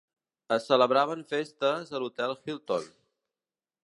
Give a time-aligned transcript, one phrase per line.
[0.55, 2.89] Es celebraven festes a l'hotel Hilton.